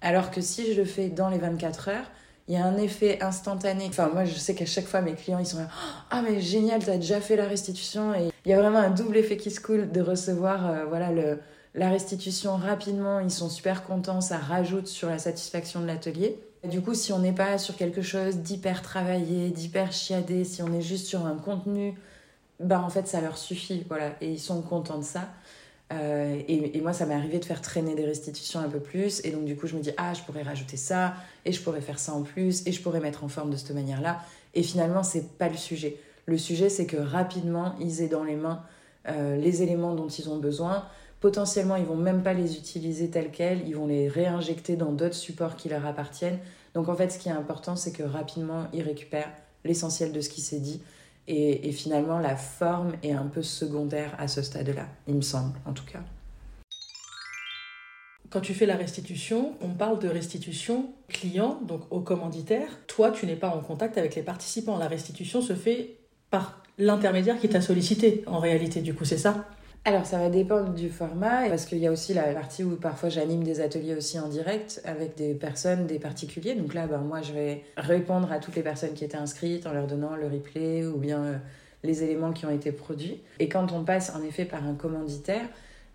Alors 0.00 0.30
que 0.30 0.40
si 0.40 0.72
je 0.72 0.80
le 0.80 0.86
fais 0.86 1.08
dans 1.08 1.28
les 1.28 1.38
24 1.38 1.88
heures, 1.88 2.10
il 2.48 2.54
y 2.54 2.56
a 2.58 2.64
un 2.64 2.76
effet 2.76 3.22
instantané. 3.22 3.86
Enfin, 3.88 4.10
moi, 4.12 4.24
je 4.24 4.34
sais 4.34 4.54
qu'à 4.54 4.66
chaque 4.66 4.86
fois, 4.86 5.00
mes 5.00 5.14
clients, 5.14 5.38
ils 5.38 5.46
sont 5.46 5.58
là, 5.58 5.68
ah, 6.10 6.22
mais 6.22 6.40
génial, 6.40 6.84
t'as 6.84 6.96
déjà 6.96 7.20
fait 7.20 7.36
la 7.36 7.46
restitution. 7.46 8.14
Et 8.14 8.30
il 8.44 8.50
y 8.50 8.54
a 8.54 8.60
vraiment 8.60 8.78
un 8.78 8.90
double 8.90 9.16
effet 9.16 9.36
qui 9.36 9.50
se 9.50 9.60
coule 9.60 9.90
de 9.90 10.00
recevoir, 10.00 10.70
euh, 10.70 10.84
voilà, 10.84 11.10
le, 11.10 11.38
la 11.74 11.88
restitution 11.88 12.56
rapidement. 12.56 13.20
Ils 13.20 13.30
sont 13.30 13.48
super 13.48 13.84
contents, 13.84 14.20
ça 14.20 14.36
rajoute 14.36 14.86
sur 14.86 15.08
la 15.08 15.18
satisfaction 15.18 15.80
de 15.80 15.86
l'atelier. 15.86 16.38
Du 16.70 16.80
coup, 16.80 16.94
si 16.94 17.12
on 17.12 17.18
n'est 17.18 17.32
pas 17.32 17.58
sur 17.58 17.76
quelque 17.76 18.00
chose 18.00 18.38
d'hyper 18.38 18.80
travaillé, 18.80 19.50
d'hyper 19.50 19.92
chiadé, 19.92 20.44
si 20.44 20.62
on 20.62 20.72
est 20.72 20.80
juste 20.80 21.06
sur 21.06 21.26
un 21.26 21.36
contenu, 21.36 21.94
bah 22.58 22.80
en 22.80 22.88
fait 22.88 23.06
ça 23.06 23.20
leur 23.20 23.36
suffit, 23.36 23.84
voilà, 23.88 24.12
et 24.22 24.30
ils 24.30 24.40
sont 24.40 24.62
contents 24.62 24.98
de 24.98 25.04
ça. 25.04 25.28
Euh, 25.92 26.40
et, 26.48 26.80
moi, 26.80 26.94
ça 26.94 27.04
m'est 27.04 27.14
arrivé 27.14 27.38
de 27.38 27.44
faire 27.44 27.60
traîner 27.60 27.94
des 27.94 28.06
restitutions 28.06 28.60
un 28.60 28.70
peu 28.70 28.80
plus, 28.80 29.20
et 29.24 29.30
donc 29.30 29.44
du 29.44 29.56
coup, 29.56 29.66
je 29.66 29.76
me 29.76 29.82
dis 29.82 29.90
ah, 29.98 30.14
je 30.14 30.22
pourrais 30.22 30.42
rajouter 30.42 30.78
ça, 30.78 31.14
et 31.44 31.52
je 31.52 31.60
pourrais 31.60 31.82
faire 31.82 31.98
ça 31.98 32.14
en 32.14 32.22
plus, 32.22 32.66
et 32.66 32.72
je 32.72 32.80
pourrais 32.80 33.00
mettre 33.00 33.24
en 33.24 33.28
forme 33.28 33.50
de 33.50 33.56
cette 33.56 33.72
manière-là. 33.72 34.20
Et 34.54 34.62
finalement, 34.62 35.02
c'est 35.02 35.36
pas 35.36 35.48
le 35.48 35.56
sujet. 35.56 35.98
Le 36.26 36.38
sujet, 36.38 36.70
c'est 36.70 36.86
que 36.86 36.96
rapidement, 36.96 37.74
ils 37.80 38.00
aient 38.00 38.08
dans 38.08 38.24
les 38.24 38.36
mains 38.36 38.62
euh, 39.06 39.36
les 39.36 39.62
éléments 39.62 39.94
dont 39.94 40.08
ils 40.08 40.30
ont 40.30 40.38
besoin 40.38 40.86
Potentiellement, 41.24 41.76
ils 41.76 41.86
vont 41.86 41.96
même 41.96 42.22
pas 42.22 42.34
les 42.34 42.58
utiliser 42.58 43.08
tels 43.08 43.30
quels, 43.30 43.66
ils 43.66 43.74
vont 43.74 43.86
les 43.86 44.08
réinjecter 44.08 44.76
dans 44.76 44.92
d'autres 44.92 45.14
supports 45.14 45.56
qui 45.56 45.70
leur 45.70 45.86
appartiennent. 45.86 46.38
Donc 46.74 46.90
en 46.90 46.94
fait, 46.94 47.08
ce 47.08 47.18
qui 47.18 47.30
est 47.30 47.32
important, 47.32 47.76
c'est 47.76 47.92
que 47.92 48.02
rapidement, 48.02 48.66
ils 48.74 48.82
récupèrent 48.82 49.32
l'essentiel 49.64 50.12
de 50.12 50.20
ce 50.20 50.28
qui 50.28 50.42
s'est 50.42 50.60
dit. 50.60 50.82
Et, 51.26 51.72
finalement, 51.72 52.18
la 52.18 52.36
forme 52.36 52.92
est 53.02 53.12
un 53.12 53.24
peu 53.24 53.40
secondaire 53.40 54.14
à 54.18 54.28
ce 54.28 54.42
stade-là, 54.42 54.86
il 55.08 55.14
me 55.14 55.22
semble, 55.22 55.58
en 55.64 55.72
tout 55.72 55.86
cas. 55.86 56.00
Quand 58.28 58.42
tu 58.42 58.52
fais 58.52 58.66
la 58.66 58.76
restitution, 58.76 59.54
on 59.62 59.70
parle 59.70 60.00
de 60.00 60.08
restitution 60.08 60.90
client, 61.08 61.58
donc 61.66 61.90
au 61.90 62.00
commanditaire. 62.00 62.68
Toi, 62.86 63.12
tu 63.12 63.24
n'es 63.24 63.36
pas 63.36 63.48
en 63.48 63.60
contact 63.60 63.96
avec 63.96 64.14
les 64.14 64.22
participants. 64.22 64.76
La 64.76 64.88
restitution 64.88 65.40
se 65.40 65.54
fait 65.54 65.96
par 66.28 66.62
l'intermédiaire 66.76 67.40
qui 67.40 67.48
t'a 67.48 67.62
sollicité, 67.62 68.24
en 68.26 68.40
réalité, 68.40 68.82
du 68.82 68.92
coup, 68.92 69.06
c'est 69.06 69.16
ça? 69.16 69.46
Alors 69.86 70.06
ça 70.06 70.18
va 70.18 70.30
dépendre 70.30 70.72
du 70.72 70.88
format, 70.88 71.46
parce 71.48 71.66
qu'il 71.66 71.78
y 71.78 71.86
a 71.86 71.92
aussi 71.92 72.14
la 72.14 72.22
partie 72.32 72.64
où 72.64 72.76
parfois 72.76 73.10
j'anime 73.10 73.44
des 73.44 73.60
ateliers 73.60 73.94
aussi 73.94 74.18
en 74.18 74.28
direct 74.28 74.80
avec 74.86 75.14
des 75.14 75.34
personnes, 75.34 75.86
des 75.86 75.98
particuliers. 75.98 76.54
Donc 76.54 76.72
là, 76.72 76.86
ben, 76.86 76.98
moi, 76.98 77.20
je 77.20 77.32
vais 77.34 77.62
répondre 77.76 78.32
à 78.32 78.38
toutes 78.38 78.56
les 78.56 78.62
personnes 78.62 78.94
qui 78.94 79.04
étaient 79.04 79.18
inscrites 79.18 79.66
en 79.66 79.74
leur 79.74 79.86
donnant 79.86 80.16
le 80.16 80.26
replay 80.26 80.86
ou 80.86 80.96
bien 80.96 81.22
euh, 81.22 81.34
les 81.82 82.02
éléments 82.02 82.32
qui 82.32 82.46
ont 82.46 82.50
été 82.50 82.72
produits. 82.72 83.20
Et 83.40 83.48
quand 83.50 83.72
on 83.72 83.84
passe 83.84 84.10
en 84.14 84.22
effet 84.22 84.46
par 84.46 84.66
un 84.66 84.74
commanditaire, 84.74 85.46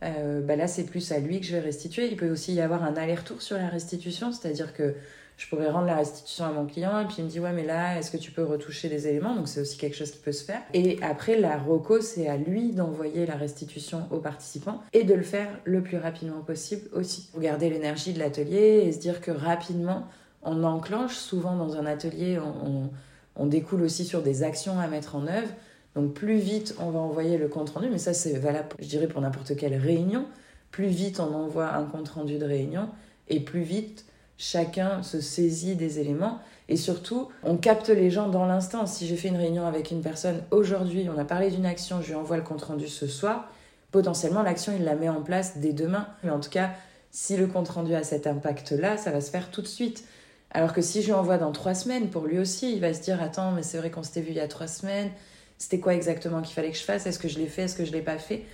euh, 0.03 0.39
ben 0.42 0.57
là 0.57 0.68
c'est 0.68 0.85
plus 0.85 1.12
à 1.12 1.18
lui 1.18 1.42
que 1.42 1.47
je 1.47 1.53
vais 1.53 1.59
restituer. 1.59 2.07
Il 2.09 2.15
peut 2.15 2.30
aussi 2.30 2.53
y 2.53 2.62
avoir 2.62 2.83
un 2.83 2.95
aller-retour 2.95 3.42
sur 3.42 3.57
la 3.57 3.69
restitution, 3.69 4.31
c'est-à-dire 4.31 4.74
que 4.74 4.94
je 5.39 5.47
pourrais 5.47 5.69
rendre 5.69 5.88
la 5.88 5.95
restitution 5.95 6.44
à 6.44 6.51
mon 6.51 6.65
client 6.65 7.00
et 7.00 7.06
puis 7.06 7.15
il 7.19 7.24
me 7.24 7.30
dit 7.30 7.39
ouais 7.39 7.53
mais 7.53 7.63
là 7.63 7.97
est-ce 7.97 8.12
que 8.12 8.18
tu 8.18 8.30
peux 8.30 8.44
retoucher 8.44 8.89
les 8.89 9.07
éléments? 9.07 9.36
Donc 9.36 9.47
c'est 9.47 9.62
aussi 9.62 9.77
quelque 9.77 9.95
chose 9.95 10.12
qui 10.12 10.18
peut 10.18 10.33
se 10.33 10.44
faire. 10.44 10.62
Et 10.74 11.00
après 11.01 11.39
la 11.39 11.57
reco 11.57 12.01
c'est 12.01 12.27
à 12.27 12.36
lui 12.36 12.74
d'envoyer 12.74 13.25
la 13.25 13.36
restitution 13.36 14.06
aux 14.12 14.19
participants 14.19 14.83
et 14.91 15.06
de 15.06 15.13
le 15.13 15.24
faire 15.24 15.47
le 15.63 15.81
plus 15.81 15.97
rapidement 15.97 16.41
possible 16.41 16.89
aussi. 16.91 17.30
Pour 17.31 17.39
garder 17.39 17.69
l'énergie 17.69 18.12
de 18.12 18.19
l'atelier 18.19 18.83
et 18.86 18.91
se 18.91 19.00
dire 19.00 19.21
que 19.21 19.31
rapidement 19.31 20.07
on 20.44 20.65
enclenche. 20.65 21.15
Souvent 21.15 21.56
dans 21.56 21.78
un 21.78 21.85
atelier 21.85 22.37
on, 22.37 22.90
on, 23.37 23.45
découle 23.45 23.83
aussi 23.83 24.04
sur 24.04 24.21
des 24.21 24.44
actions 24.44 24.78
à 24.78 24.87
mettre 24.87 25.16
en 25.16 25.25
œuvre. 25.25 25.54
Donc 25.95 26.14
plus 26.14 26.37
vite 26.37 26.75
on 26.80 26.90
va 26.90 26.99
envoyer 26.99 27.37
le 27.37 27.47
compte 27.47 27.69
rendu 27.69 27.87
mais 27.90 27.97
ça 27.97 28.14
c'est 28.14 28.37
valable 28.37 28.75
je 28.78 28.87
dirais 28.87 29.07
pour 29.07 29.21
n'importe 29.21 29.56
quelle 29.56 29.78
réunion. 29.78 30.25
Plus 30.69 30.87
vite 30.87 31.21
on 31.21 31.33
envoie 31.33 31.73
un 31.73 31.85
compte 31.85 32.09
rendu 32.09 32.37
de 32.37 32.45
réunion 32.45 32.90
et 33.30 33.40
plus 33.40 33.61
vite 33.61 34.04
chacun 34.40 35.04
se 35.04 35.22
saisit 35.22 35.76
des 35.76 36.00
éléments 36.00 36.40
et 36.69 36.78
surtout, 36.78 37.28
on 37.44 37.58
capte 37.58 37.90
les 37.90 38.10
gens 38.10 38.30
dans 38.30 38.46
l'instant. 38.46 38.86
Si 38.86 39.06
j'ai 39.06 39.18
fait 39.18 39.28
une 39.28 39.38
réunion 39.38 39.68
avec 39.68 39.92
une 39.92 40.02
personne 40.02 40.42
aujourd'hui, 40.50 41.08
on 41.14 41.19
a 41.19 41.26
parlé 41.26 41.52
d'une 41.52 41.66
action, 41.66 42.02
je 42.02 42.08
lui 42.08 42.16
envoie 42.16 42.38
le 42.38 42.44
compte 42.44 42.62
rendu 42.62 42.88
ce 42.88 43.06
soir, 43.06 43.52
potentiellement 43.92 44.44
l'action, 44.44 44.74
il 44.76 44.86
la 44.86 44.96
met 44.96 45.10
en 45.10 45.22
place 45.22 45.58
dès 45.58 45.74
demain. 45.74 46.08
Mais 46.24 46.30
en 46.30 46.40
tout 46.40 46.52
cas, 46.52 46.69
si 47.12 47.36
le 47.38 47.48
compte 47.48 47.69
rendu 47.69 47.96
a 47.96 48.04
cet 48.04 48.28
impact-là, 48.28 48.98
ça 48.98 49.12
va 49.12 49.19
se 49.19 49.31
faire 49.31 49.50
tout 49.50 49.64
de 49.64 49.68
suite. 49.68 50.06
Alors 50.52 50.74
que 50.74 50.81
si 50.81 51.02
je 51.02 51.08
lui 51.08 51.14
envoie 51.14 51.38
dans 51.38 51.52
trois 51.52 51.74
semaines, 51.74 52.10
pour 52.10 52.26
lui 52.26 52.38
aussi, 52.38 52.72
il 52.72 52.80
va 52.80 52.94
se 52.94 53.02
dire 53.02 53.22
Attends, 53.22 53.52
mais 53.52 53.64
c'est 53.64 53.80
vrai 53.80 53.90
qu'on 53.90 54.04
s'était 54.04 54.22
vu 54.22 54.30
il 54.30 54.38
y 54.38 54.40
a 54.40 54.48
trois 54.48 54.68
semaines, 54.68 55.10
c'était 55.58 55.80
quoi 55.80 55.96
exactement 55.96 56.42
qu'il 56.42 56.54
fallait 56.54 56.72
que 56.72 56.78
je 56.78 56.84
fasse? 56.84 57.08
Est-ce 57.08 57.19
que 57.19 57.28
je 57.28 57.40
l'ai 57.40 57.48
fait? 57.48 57.64
Est-ce 57.64 57.76
que 57.76 57.86
je 57.86 57.92
l'ai 57.92 58.02
pas 58.02 58.19
fait? 58.19 58.46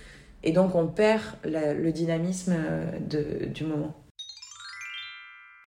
Et 0.42 0.52
donc, 0.52 0.74
on 0.74 0.86
perd 0.86 1.22
le 1.44 1.90
dynamisme 1.90 2.54
euh, 2.56 3.46
du 3.46 3.64
moment. 3.64 3.94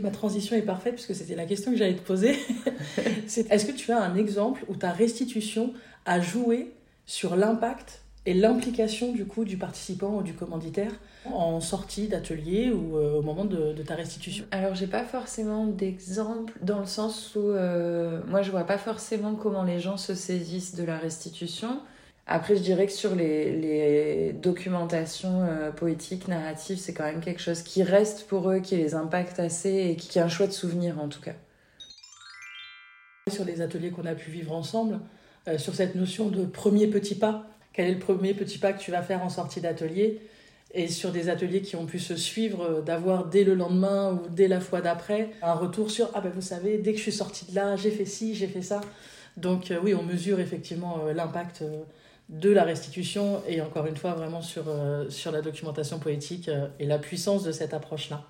Ma 0.01 0.13
transition 0.13 0.55
est 0.55 0.63
parfaite 0.63 0.95
puisque 0.95 1.13
c'était 1.13 1.35
la 1.35 1.45
question 1.45 1.73
que 1.73 1.77
j'allais 1.77 1.97
te 1.97 2.07
poser. 2.07 2.39
Est-ce 3.27 3.65
que 3.65 3.73
tu 3.73 3.91
as 3.91 4.01
un 4.01 4.15
exemple 4.15 4.65
où 4.69 4.77
ta 4.77 4.93
restitution 4.93 5.73
a 6.07 6.21
joué 6.21 6.73
sur 7.05 7.35
l'impact 7.35 8.03
et 8.25 8.33
l'implication 8.33 9.11
du 9.11 9.27
coup 9.27 9.45
du 9.45 9.57
participant 9.57 10.19
ou 10.19 10.23
du 10.23 10.35
commanditaire 10.35 10.93
en 11.25 11.61
sortie 11.61 12.07
d'atelier 12.07 12.71
ou 12.71 12.97
euh, 12.97 13.19
au 13.19 13.23
moment 13.23 13.45
de, 13.45 13.73
ta 13.83 13.97
restitution? 13.97 14.45
Alors 14.53 14.77
j'ai 14.77 14.87
pas 14.87 15.03
forcément 15.03 15.67
d'exemple 15.67 16.53
dans 16.63 16.79
le 16.79 16.87
sens 16.87 17.35
où 17.35 17.41
euh, 17.41 18.21
moi 18.29 18.43
je 18.43 18.53
vois 18.53 18.63
pas 18.63 18.79
forcément 18.79 19.35
comment 19.35 19.65
les 19.65 19.81
gens 19.81 19.97
se 19.97 20.15
saisissent 20.15 20.77
de 20.77 20.85
la 20.85 20.97
restitution. 20.97 21.81
Après, 22.31 22.57
je 22.57 22.61
dirais 22.61 22.87
que 22.87 22.93
sur 22.93 23.15
les, 23.15 24.35
documentations 24.35 25.43
euh, 25.45 25.71
poétiques, 25.71 26.29
narratives, 26.29 26.77
c'est 26.77 26.93
quand 26.93 27.05
même 27.05 27.21
quelque 27.21 27.41
chose 27.41 27.63
qui 27.63 27.83
reste 27.83 28.27
pour 28.27 28.51
eux, 28.51 28.61
qui 28.61 28.77
les 28.77 28.95
impacte 28.95 29.41
assez 29.41 29.89
et 29.89 29.97
qui, 29.97 30.19
est 30.19 30.23
un 30.23 30.29
chouette 30.29 30.53
souvenir 30.53 31.01
en 31.01 31.09
tout 31.09 31.23
cas. 31.23 31.33
Sur 33.33 33.47
les 33.47 33.63
ateliers 33.63 33.91
qu'on 33.91 34.05
a 34.05 34.15
pu 34.15 34.31
vivre 34.31 34.53
ensemble, 34.53 35.01
euh, 35.49 35.57
sur 35.57 35.75
cette 35.75 35.95
notion 35.95 36.29
de 36.29 36.45
premier 36.45 36.87
petit 36.87 37.15
pas, 37.15 37.47
quel 37.73 37.87
est 37.87 37.95
le 37.95 37.99
premier 37.99 38.35
petit 38.35 38.59
pas 38.59 38.75
que 38.75 38.81
tu 38.81 38.91
vas 38.91 39.03
faire 39.03 39.23
en 39.25 39.31
sortie 39.31 39.63
d'atelier 39.63 40.21
et 40.75 40.89
sur 40.89 41.13
des 41.13 41.31
ateliers 41.31 41.63
qui 41.63 41.77
ont 41.77 41.87
pu 41.87 41.99
se 41.99 42.15
suivre, 42.15 42.63
euh, 42.63 42.81
d'avoir 42.83 43.25
dès 43.25 43.43
le 43.43 43.55
lendemain 43.55 44.13
ou 44.13 44.29
dès 44.29 44.49
la 44.49 44.61
fois 44.61 44.83
d'après 44.83 45.31
un 45.41 45.55
retour 45.55 45.91
sur 45.91 46.11
ah 46.13 46.21
ben 46.21 46.31
vous 46.35 46.43
savez, 46.43 46.77
dès 46.77 46.93
que 46.93 46.99
je 46.99 47.05
suis 47.05 47.13
sortie 47.13 47.47
de 47.47 47.55
là, 47.55 47.77
j'ai 47.77 47.91
fait 47.91 48.05
ci, 48.05 48.35
j'ai 48.35 48.49
fait 48.49 48.61
ça. 48.61 48.83
Donc 49.39 49.73
oui, 49.83 49.95
on 49.95 50.03
mesure 50.03 50.41
effectivement 50.41 51.05
l'impact 51.15 51.63
de 52.29 52.51
la 52.51 52.65
restitution 52.65 53.43
et 53.49 53.61
encore 53.63 53.87
une 53.87 53.97
fois 53.97 54.13
vraiment 54.13 54.43
sur, 54.43 54.65
sur 55.09 55.33
la 55.33 55.41
documentation 55.41 55.99
poétique 55.99 56.51
et 56.79 56.87
la 56.87 56.99
puissance 56.99 57.43
de 57.43 57.53
cette 57.53 57.73
approche-là. 57.73 58.25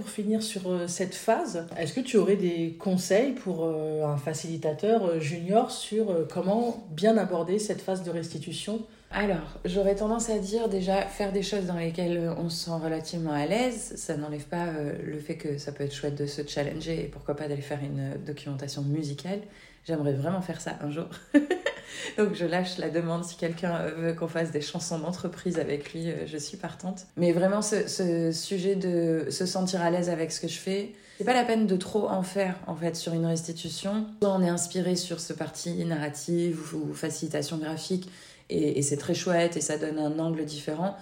Pour 0.00 0.08
finir 0.08 0.42
sur 0.42 0.62
euh, 0.70 0.86
cette 0.86 1.14
phase, 1.14 1.66
est-ce 1.76 1.92
que 1.92 2.00
tu 2.00 2.16
aurais 2.16 2.36
des 2.36 2.74
conseils 2.78 3.32
pour 3.32 3.66
euh, 3.66 4.02
un 4.02 4.16
facilitateur 4.16 5.04
euh, 5.04 5.20
junior 5.20 5.70
sur 5.70 6.26
comment 6.32 6.86
bien 6.90 7.18
aborder 7.18 7.58
cette 7.58 7.82
phase 7.82 8.02
de 8.02 8.10
restitution? 8.10 8.80
Alors, 9.10 9.58
j'aurais 9.66 9.96
tendance 9.96 10.30
à 10.30 10.38
dire 10.38 10.70
déjà 10.70 11.02
faire 11.02 11.32
des 11.32 11.42
choses 11.42 11.66
dans 11.66 11.76
lesquelles 11.76 12.32
on 12.38 12.48
se 12.48 12.64
sent 12.64 12.82
relativement 12.82 13.32
à 13.32 13.44
l'aise. 13.44 13.92
Ça 13.96 14.16
n'enlève 14.16 14.46
pas 14.46 14.68
le 15.04 15.18
fait 15.18 15.36
que 15.36 15.58
ça 15.58 15.70
peut 15.70 15.84
être 15.84 15.94
chouette 15.94 16.14
de 16.14 16.24
se 16.24 16.46
challenger 16.46 17.04
et 17.04 17.08
pourquoi 17.08 17.36
pas 17.36 17.46
d'aller 17.46 17.60
faire 17.60 17.80
une 17.82 18.24
documentation 18.24 18.80
musicale. 18.80 19.40
J'aimerais 19.84 20.14
vraiment 20.14 20.40
faire 20.40 20.62
ça 20.62 20.78
un 20.80 20.90
jour. 20.90 21.08
Donc 22.18 22.34
je 22.34 22.44
lâche 22.44 22.78
la 22.78 22.90
demande 22.90 23.24
si 23.24 23.36
quelqu'un 23.36 23.86
veut 23.96 24.12
qu'on 24.12 24.28
fasse 24.28 24.50
des 24.50 24.60
chansons 24.60 24.98
d'entreprise 24.98 25.58
avec 25.58 25.92
lui, 25.92 26.08
euh, 26.08 26.26
je 26.26 26.36
suis 26.36 26.56
partante. 26.56 27.06
Mais 27.16 27.32
vraiment 27.32 27.62
ce, 27.62 28.30
sujet 28.32 28.74
de 28.74 29.26
se 29.30 29.46
sentir 29.46 29.82
à 29.82 29.90
l'aise 29.90 30.10
avec 30.10 30.32
ce 30.32 30.40
que 30.40 30.48
je 30.48 30.58
fais, 30.58 30.92
c'est 31.18 31.24
pas 31.24 31.34
la 31.34 31.44
peine 31.44 31.66
de 31.66 31.76
trop 31.76 32.08
en 32.08 32.22
faire 32.22 32.56
en 32.66 32.74
fait 32.74 32.96
sur 32.96 33.12
une 33.12 33.26
restitution. 33.26 34.06
Soit 34.22 34.32
on 34.32 34.42
est 34.42 34.48
inspiré 34.48 34.96
sur 34.96 35.20
ce 35.20 35.32
parti 35.32 35.84
narrative 35.84 36.74
ou, 36.74 36.94
facilitation 36.94 37.58
graphique 37.58 38.08
et 38.48 38.82
c'est 38.82 38.96
très 38.96 39.14
chouette 39.14 39.56
et 39.56 39.60
ça 39.60 39.78
donne 39.78 39.98
un 39.98 40.18
angle 40.18 40.44
différent. 40.44 40.96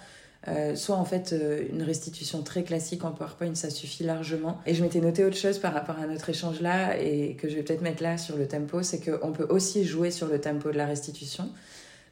Euh, 0.49 0.77
soit 0.77 0.97
en 0.97 1.05
fait 1.05 1.33
euh, 1.33 1.67
une 1.71 1.83
restitution 1.83 2.43
très 2.43 2.63
classique 2.63 3.05
en 3.05 3.13
PowerPoint, 3.13 3.55
ça 3.55 3.71
suffit 3.71 4.05
largement. 4.05 4.61
Et 4.67 4.75
je 4.75 4.83
m'étais 4.83 5.01
noté 5.01 5.25
autre 5.25 5.37
chose 5.37 5.59
par 5.59 5.75
rapport 5.75 5.99
à 5.99 6.07
notre 6.07 6.31
échange 6.31 6.61
là 6.61 6.97
et 6.99 7.35
que 7.35 7.49
je 7.49 7.57
vais 7.57 7.63
peut-être 7.63 7.83
mettre 7.83 8.03
là 8.03 8.17
sur 8.17 8.37
le 8.37 8.49
tempo, 8.49 8.83
c'est 8.83 9.01
qu'on 9.01 9.33
peut 9.33 9.47
aussi 9.51 9.85
jouer 9.85 10.11
sur 10.11 10.27
le 10.27 10.41
tempo 10.41 10.71
de 10.71 10.77
la 10.77 10.87
restitution. 10.87 11.51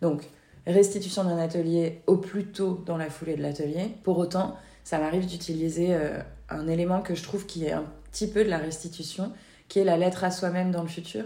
Donc, 0.03 0.25
restitution 0.67 1.25
d'un 1.25 1.39
atelier 1.39 2.03
au 2.07 2.17
plus 2.17 2.47
tôt 2.47 2.83
dans 2.85 2.97
la 2.97 3.09
foulée 3.09 3.37
de 3.37 3.43
l'atelier. 3.43 3.93
Pour 4.03 4.19
autant, 4.19 4.57
ça 4.85 4.99
m'arrive 4.99 5.27
d'utiliser 5.27 5.95
euh, 5.95 6.19
un 6.51 6.69
élément 6.69 7.01
que 7.01 7.15
je 7.15 7.23
trouve 7.23 7.47
qui 7.47 7.65
est 7.65 7.73
un 7.73 7.85
petit 8.13 8.27
peu 8.27 8.45
de 8.45 8.51
la 8.51 8.59
restitution, 8.59 9.33
qui 9.69 9.79
est 9.79 9.85
la 9.85 9.97
lettre 9.97 10.25
à 10.25 10.31
soi-même 10.31 10.73
dans 10.73 10.83
le 10.83 10.89
futur. 10.89 11.25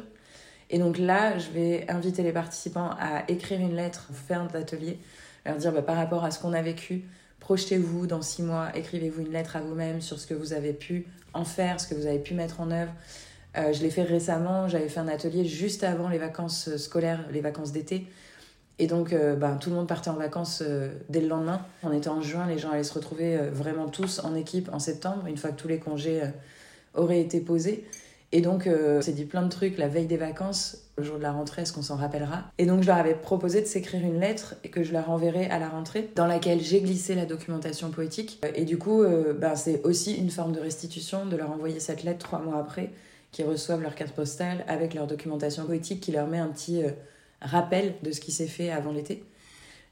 Et 0.68 0.78
donc 0.78 0.98
là, 0.98 1.38
je 1.38 1.50
vais 1.50 1.90
inviter 1.90 2.22
les 2.22 2.32
participants 2.32 2.90
à 3.00 3.24
écrire 3.28 3.60
une 3.60 3.74
lettre 3.74 4.08
en 4.10 4.14
fin 4.14 4.44
d'atelier 4.44 4.98
leur 5.46 5.56
dire 5.56 5.72
bah, 5.72 5.82
par 5.82 5.96
rapport 5.96 6.24
à 6.24 6.30
ce 6.30 6.38
qu'on 6.38 6.52
a 6.52 6.62
vécu, 6.62 7.04
projetez-vous 7.40 8.06
dans 8.06 8.22
six 8.22 8.42
mois, 8.42 8.68
écrivez-vous 8.74 9.22
une 9.22 9.32
lettre 9.32 9.56
à 9.56 9.60
vous-même 9.60 10.00
sur 10.00 10.18
ce 10.18 10.26
que 10.26 10.34
vous 10.34 10.52
avez 10.52 10.72
pu 10.72 11.06
en 11.32 11.44
faire, 11.44 11.80
ce 11.80 11.88
que 11.88 11.94
vous 11.94 12.06
avez 12.06 12.18
pu 12.18 12.34
mettre 12.34 12.60
en 12.60 12.70
œuvre. 12.70 12.92
Euh, 13.56 13.72
je 13.72 13.82
l'ai 13.82 13.90
fait 13.90 14.02
récemment, 14.02 14.68
j'avais 14.68 14.88
fait 14.88 15.00
un 15.00 15.08
atelier 15.08 15.44
juste 15.44 15.82
avant 15.82 16.08
les 16.08 16.18
vacances 16.18 16.76
scolaires, 16.76 17.24
les 17.32 17.40
vacances 17.40 17.72
d'été. 17.72 18.06
Et 18.78 18.86
donc, 18.86 19.12
euh, 19.12 19.36
bah, 19.36 19.58
tout 19.60 19.70
le 19.70 19.76
monde 19.76 19.88
partait 19.88 20.10
en 20.10 20.16
vacances 20.16 20.62
euh, 20.66 20.92
dès 21.08 21.20
le 21.20 21.28
lendemain. 21.28 21.66
On 21.82 21.92
était 21.92 22.08
en 22.08 22.22
juin, 22.22 22.46
les 22.46 22.58
gens 22.58 22.70
allaient 22.70 22.84
se 22.84 22.94
retrouver 22.94 23.36
vraiment 23.52 23.88
tous 23.88 24.20
en 24.20 24.34
équipe 24.34 24.70
en 24.72 24.78
septembre, 24.78 25.26
une 25.26 25.36
fois 25.36 25.50
que 25.50 25.60
tous 25.60 25.68
les 25.68 25.78
congés 25.78 26.22
auraient 26.94 27.20
été 27.20 27.40
posés. 27.40 27.84
Et 28.32 28.40
donc, 28.42 28.66
euh, 28.66 29.00
c'est 29.00 29.12
dit 29.12 29.24
plein 29.24 29.42
de 29.42 29.48
trucs 29.48 29.76
la 29.76 29.88
veille 29.88 30.06
des 30.06 30.16
vacances, 30.16 30.78
le 31.00 31.06
jour 31.06 31.18
de 31.18 31.22
la 31.22 31.32
rentrée, 31.32 31.62
est-ce 31.62 31.72
qu'on 31.72 31.82
s'en 31.82 31.96
rappellera? 31.96 32.44
Et 32.58 32.66
donc, 32.66 32.82
je 32.82 32.86
leur 32.86 32.96
avais 32.96 33.14
proposé 33.14 33.60
de 33.60 33.66
s'écrire 33.66 34.02
une 34.02 34.20
lettre 34.20 34.54
et 34.64 34.68
que 34.68 34.82
je 34.82 34.92
leur 34.92 35.10
enverrai 35.10 35.46
à 35.46 35.58
la 35.58 35.68
rentrée, 35.68 36.08
dans 36.14 36.26
laquelle 36.26 36.60
j'ai 36.60 36.80
glissé 36.80 37.14
la 37.14 37.26
documentation 37.26 37.90
poétique. 37.90 38.40
Et 38.54 38.64
du 38.64 38.78
coup, 38.78 39.02
euh, 39.02 39.32
ben, 39.32 39.56
c'est 39.56 39.82
aussi 39.84 40.14
une 40.14 40.30
forme 40.30 40.52
de 40.52 40.60
restitution 40.60 41.26
de 41.26 41.36
leur 41.36 41.50
envoyer 41.50 41.80
cette 41.80 42.04
lettre 42.04 42.18
trois 42.18 42.40
mois 42.40 42.58
après, 42.58 42.90
qu'ils 43.32 43.46
reçoivent 43.46 43.82
leur 43.82 43.94
carte 43.94 44.12
postale 44.12 44.64
avec 44.68 44.94
leur 44.94 45.06
documentation 45.06 45.64
poétique 45.64 46.00
qui 46.00 46.12
leur 46.12 46.26
met 46.26 46.38
un 46.38 46.48
petit 46.48 46.82
euh, 46.82 46.90
rappel 47.42 47.94
de 48.02 48.12
ce 48.12 48.20
qui 48.20 48.32
s'est 48.32 48.46
fait 48.46 48.70
avant 48.70 48.92
l'été. 48.92 49.24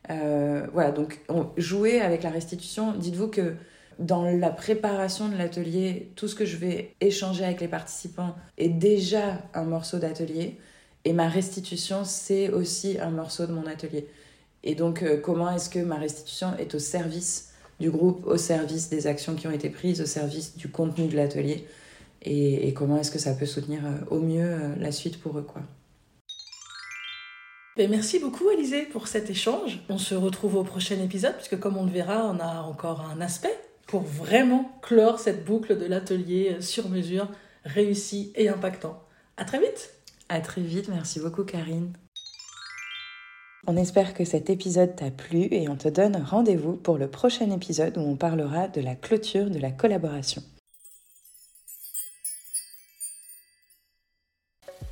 voilà, 0.09 0.91
donc 0.91 1.21
jouer 1.57 2.01
avec 2.01 2.23
la 2.23 2.31
restitution, 2.31 2.93
dites-vous 2.93 3.29
que 3.29 3.55
dans 3.99 4.25
la 4.25 4.51
préparation 4.51 5.29
de 5.29 5.37
l'atelier, 5.37 6.13
tout 6.15 6.29
ce 6.29 6.35
que 6.35 6.45
je 6.45 6.57
vais 6.57 6.95
échanger 7.01 7.45
avec 7.45 7.61
les 7.61 7.69
participants 7.69 8.35
est 8.57 8.69
déjà 8.69 9.43
un 9.55 9.65
morceau 9.65 9.99
d'atelier. 9.99 10.59
Et 11.09 11.15
ma 11.15 11.27
restitution, 11.27 12.05
c'est 12.05 12.51
aussi 12.51 12.99
un 13.01 13.09
morceau 13.09 13.47
de 13.47 13.53
mon 13.53 13.67
atelier. 13.67 14.07
Et 14.63 14.75
donc, 14.75 15.03
euh, 15.03 15.19
comment 15.19 15.51
est-ce 15.51 15.71
que 15.71 15.79
ma 15.79 15.97
restitution 15.97 16.49
est 16.59 16.75
au 16.75 16.79
service 16.79 17.55
du 17.81 17.91
groupe, 17.91 18.27
au 18.27 18.37
service 18.37 18.91
des 18.91 19.07
actions 19.07 19.35
qui 19.35 19.47
ont 19.47 19.51
été 19.51 19.71
prises, 19.71 20.03
au 20.03 20.05
service 20.05 20.59
du 20.59 20.69
contenu 20.69 21.09
de 21.09 21.17
l'atelier? 21.17 21.67
Et, 22.21 22.75
comment 22.75 22.99
est-ce 22.99 23.11
que 23.11 23.19
ça 23.19 23.33
peut 23.33 23.47
soutenir 23.47 23.87
euh, 23.87 24.15
au 24.15 24.21
mieux 24.21 24.45
euh, 24.45 24.75
la 24.77 24.93
suite 24.93 25.19
pour 25.19 25.39
eux, 25.39 25.47
quoi? 25.51 25.63
Ben, 27.79 27.89
merci 27.89 28.19
beaucoup, 28.19 28.47
Alizé, 28.51 28.83
pour 28.83 29.09
cet 29.09 29.31
échange. 29.31 29.81
On 29.89 29.97
se 29.97 30.15
retrouve 30.15 30.57
au 30.57 30.63
prochain 30.63 31.01
épisode, 31.03 31.37
puisque 31.37 31.59
comme 31.59 31.79
on 31.79 31.87
le 31.87 31.91
verra, 31.91 32.27
on 32.27 32.39
a 32.39 32.61
encore 32.61 33.01
un 33.01 33.23
aspect 33.23 33.59
pour 33.87 34.03
vraiment 34.03 34.79
clore 34.83 35.21
cette 35.21 35.47
boucle 35.47 35.79
de 35.79 35.87
l'atelier 35.87 36.59
sur 36.61 36.91
mesure 36.91 37.31
réussi 37.65 38.31
et 38.37 38.51
impactant. 38.51 39.03
À 39.39 39.47
très 39.47 39.59
vite. 39.59 39.98
À 40.29 40.41
très 40.41 40.61
vite, 40.61 40.89
merci 40.89 41.21
beaucoup 41.21 41.45
Karine. 41.45 41.93
On 43.67 43.77
espère 43.77 44.15
que 44.15 44.25
cet 44.25 44.51
épisode 44.51 44.95
t'a 44.95 45.11
plu 45.11 45.49
et 45.51 45.69
on 45.69 45.77
te 45.77 45.89
donne 45.89 46.17
rendez-vous 46.17 46.77
pour 46.77 46.99
le 46.99 47.09
prochain 47.09 47.51
épisode 47.51 47.97
où 47.97 48.01
on 48.01 48.17
parlera 48.17 48.69
de 48.69 48.81
la 48.81 48.95
clôture 48.95 49.51
de 49.51 49.59
la 49.59 49.71
collaboration. 49.71 50.43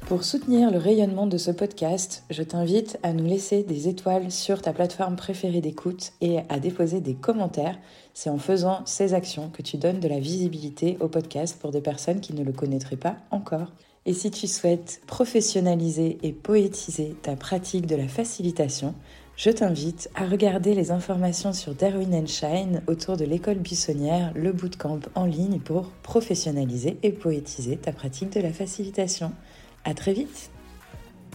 Pour 0.06 0.24
soutenir 0.24 0.70
le 0.70 0.78
rayonnement 0.78 1.26
de 1.26 1.36
ce 1.36 1.50
podcast, 1.50 2.22
je 2.30 2.42
t'invite 2.42 2.96
à 3.02 3.12
nous 3.12 3.26
laisser 3.26 3.62
des 3.64 3.88
étoiles 3.88 4.30
sur 4.30 4.62
ta 4.62 4.72
plateforme 4.72 5.16
préférée 5.16 5.60
d'écoute 5.60 6.12
et 6.20 6.38
à 6.48 6.60
déposer 6.60 7.00
des 7.00 7.14
commentaires. 7.14 7.78
C'est 8.14 8.30
en 8.30 8.38
faisant 8.38 8.86
ces 8.86 9.14
actions 9.14 9.50
que 9.50 9.62
tu 9.62 9.78
donnes 9.78 9.98
de 9.98 10.08
la 10.08 10.20
visibilité 10.20 10.96
au 11.00 11.08
podcast 11.08 11.58
pour 11.60 11.72
des 11.72 11.80
personnes 11.80 12.20
qui 12.20 12.34
ne 12.34 12.44
le 12.44 12.52
connaîtraient 12.52 12.96
pas 12.96 13.16
encore. 13.30 13.72
Et 14.06 14.12
si 14.12 14.30
tu 14.30 14.46
souhaites 14.46 15.00
professionnaliser 15.08 16.18
et 16.22 16.32
poétiser 16.32 17.16
ta 17.22 17.34
pratique 17.34 17.86
de 17.86 17.96
la 17.96 18.06
facilitation, 18.06 18.94
je 19.36 19.50
t'invite 19.50 20.08
à 20.14 20.26
regarder 20.26 20.74
les 20.74 20.92
informations 20.92 21.52
sur 21.52 21.74
Darwin 21.74 22.26
Shine 22.26 22.82
autour 22.86 23.16
de 23.16 23.24
l'école 23.24 23.58
buissonnière, 23.58 24.32
le 24.36 24.52
bootcamp 24.52 25.00
en 25.16 25.24
ligne 25.26 25.58
pour 25.58 25.90
professionnaliser 26.04 26.98
et 27.02 27.10
poétiser 27.10 27.76
ta 27.76 27.90
pratique 27.92 28.32
de 28.32 28.40
la 28.40 28.52
facilitation. 28.52 29.32
À 29.84 29.92
très 29.92 30.12
vite 30.12 30.50